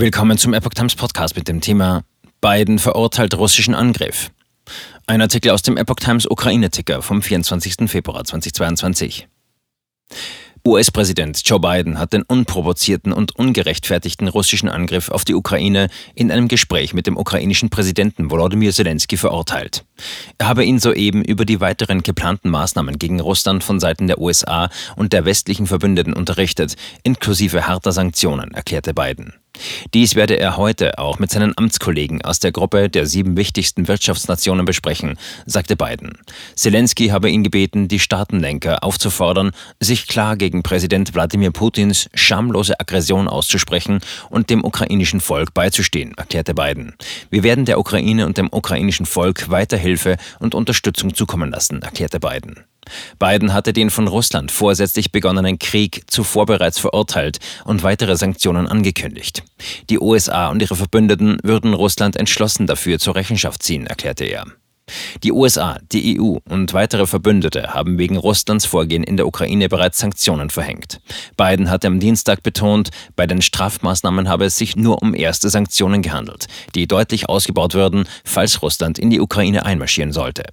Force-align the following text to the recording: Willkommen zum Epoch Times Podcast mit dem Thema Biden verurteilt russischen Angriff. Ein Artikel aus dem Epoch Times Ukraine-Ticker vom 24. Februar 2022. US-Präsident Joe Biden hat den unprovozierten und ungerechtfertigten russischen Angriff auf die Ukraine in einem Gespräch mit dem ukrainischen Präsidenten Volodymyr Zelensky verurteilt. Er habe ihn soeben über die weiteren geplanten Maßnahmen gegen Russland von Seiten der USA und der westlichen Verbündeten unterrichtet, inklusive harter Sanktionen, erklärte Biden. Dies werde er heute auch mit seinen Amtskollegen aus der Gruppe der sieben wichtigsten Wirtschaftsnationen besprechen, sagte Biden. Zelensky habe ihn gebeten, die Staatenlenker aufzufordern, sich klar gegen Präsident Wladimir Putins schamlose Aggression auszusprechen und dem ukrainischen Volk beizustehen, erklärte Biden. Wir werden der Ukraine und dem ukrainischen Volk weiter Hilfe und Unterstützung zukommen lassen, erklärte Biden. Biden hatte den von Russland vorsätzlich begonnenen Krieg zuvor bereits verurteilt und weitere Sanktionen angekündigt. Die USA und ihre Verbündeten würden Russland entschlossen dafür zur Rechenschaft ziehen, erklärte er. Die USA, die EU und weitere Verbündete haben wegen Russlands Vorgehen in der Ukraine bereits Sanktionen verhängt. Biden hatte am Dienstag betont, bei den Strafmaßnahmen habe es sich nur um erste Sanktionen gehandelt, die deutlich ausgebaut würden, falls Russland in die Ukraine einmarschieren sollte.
Willkommen 0.00 0.38
zum 0.38 0.54
Epoch 0.54 0.74
Times 0.74 0.94
Podcast 0.94 1.34
mit 1.34 1.48
dem 1.48 1.60
Thema 1.60 2.04
Biden 2.40 2.78
verurteilt 2.78 3.36
russischen 3.36 3.74
Angriff. 3.74 4.30
Ein 5.08 5.20
Artikel 5.20 5.50
aus 5.50 5.62
dem 5.62 5.76
Epoch 5.76 5.96
Times 5.96 6.24
Ukraine-Ticker 6.30 7.02
vom 7.02 7.20
24. 7.20 7.90
Februar 7.90 8.22
2022. 8.22 9.26
US-Präsident 10.64 11.42
Joe 11.44 11.58
Biden 11.58 11.98
hat 11.98 12.12
den 12.12 12.22
unprovozierten 12.22 13.12
und 13.12 13.34
ungerechtfertigten 13.34 14.28
russischen 14.28 14.68
Angriff 14.68 15.10
auf 15.10 15.24
die 15.24 15.34
Ukraine 15.34 15.88
in 16.14 16.30
einem 16.30 16.46
Gespräch 16.46 16.94
mit 16.94 17.08
dem 17.08 17.16
ukrainischen 17.16 17.68
Präsidenten 17.68 18.30
Volodymyr 18.30 18.72
Zelensky 18.72 19.16
verurteilt. 19.16 19.84
Er 20.38 20.46
habe 20.46 20.64
ihn 20.64 20.78
soeben 20.78 21.24
über 21.24 21.44
die 21.44 21.60
weiteren 21.60 22.04
geplanten 22.04 22.50
Maßnahmen 22.50 23.00
gegen 23.00 23.18
Russland 23.18 23.64
von 23.64 23.80
Seiten 23.80 24.06
der 24.06 24.20
USA 24.20 24.70
und 24.94 25.12
der 25.12 25.24
westlichen 25.24 25.66
Verbündeten 25.66 26.12
unterrichtet, 26.12 26.76
inklusive 27.02 27.66
harter 27.66 27.90
Sanktionen, 27.90 28.54
erklärte 28.54 28.94
Biden. 28.94 29.32
Dies 29.94 30.14
werde 30.14 30.38
er 30.38 30.56
heute 30.56 30.98
auch 30.98 31.18
mit 31.18 31.30
seinen 31.30 31.56
Amtskollegen 31.56 32.22
aus 32.22 32.38
der 32.38 32.52
Gruppe 32.52 32.88
der 32.88 33.06
sieben 33.06 33.36
wichtigsten 33.36 33.88
Wirtschaftsnationen 33.88 34.64
besprechen, 34.64 35.18
sagte 35.46 35.76
Biden. 35.76 36.18
Zelensky 36.54 37.08
habe 37.08 37.30
ihn 37.30 37.42
gebeten, 37.42 37.88
die 37.88 37.98
Staatenlenker 37.98 38.84
aufzufordern, 38.84 39.52
sich 39.80 40.06
klar 40.06 40.36
gegen 40.36 40.62
Präsident 40.62 41.14
Wladimir 41.14 41.50
Putins 41.50 42.08
schamlose 42.14 42.78
Aggression 42.78 43.28
auszusprechen 43.28 44.00
und 44.30 44.50
dem 44.50 44.64
ukrainischen 44.64 45.20
Volk 45.20 45.54
beizustehen, 45.54 46.14
erklärte 46.16 46.54
Biden. 46.54 46.94
Wir 47.30 47.42
werden 47.42 47.64
der 47.64 47.78
Ukraine 47.78 48.26
und 48.26 48.38
dem 48.38 48.48
ukrainischen 48.50 49.06
Volk 49.06 49.50
weiter 49.50 49.76
Hilfe 49.76 50.16
und 50.38 50.54
Unterstützung 50.54 51.14
zukommen 51.14 51.50
lassen, 51.50 51.82
erklärte 51.82 52.20
Biden. 52.20 52.64
Biden 53.18 53.52
hatte 53.52 53.72
den 53.72 53.90
von 53.90 54.08
Russland 54.08 54.50
vorsätzlich 54.50 55.12
begonnenen 55.12 55.58
Krieg 55.58 56.02
zuvor 56.06 56.46
bereits 56.46 56.78
verurteilt 56.78 57.38
und 57.64 57.82
weitere 57.82 58.16
Sanktionen 58.16 58.66
angekündigt. 58.66 59.42
Die 59.90 59.98
USA 59.98 60.48
und 60.48 60.62
ihre 60.62 60.76
Verbündeten 60.76 61.38
würden 61.42 61.74
Russland 61.74 62.16
entschlossen 62.16 62.66
dafür 62.66 62.98
zur 62.98 63.16
Rechenschaft 63.16 63.62
ziehen, 63.62 63.86
erklärte 63.86 64.24
er. 64.24 64.44
Die 65.22 65.32
USA, 65.32 65.78
die 65.92 66.18
EU 66.18 66.38
und 66.48 66.72
weitere 66.72 67.06
Verbündete 67.06 67.74
haben 67.74 67.98
wegen 67.98 68.16
Russlands 68.16 68.66
Vorgehen 68.66 69.02
in 69.02 69.16
der 69.16 69.26
Ukraine 69.26 69.68
bereits 69.68 69.98
Sanktionen 69.98 70.50
verhängt. 70.50 71.00
Biden 71.36 71.70
hatte 71.70 71.86
am 71.86 72.00
Dienstag 72.00 72.42
betont, 72.42 72.90
bei 73.16 73.26
den 73.26 73.42
Strafmaßnahmen 73.42 74.28
habe 74.28 74.46
es 74.46 74.56
sich 74.56 74.76
nur 74.76 75.02
um 75.02 75.14
erste 75.14 75.50
Sanktionen 75.50 76.02
gehandelt, 76.02 76.46
die 76.74 76.86
deutlich 76.86 77.28
ausgebaut 77.28 77.74
würden, 77.74 78.06
falls 78.24 78.62
Russland 78.62 78.98
in 78.98 79.10
die 79.10 79.20
Ukraine 79.20 79.64
einmarschieren 79.66 80.12
sollte. 80.12 80.44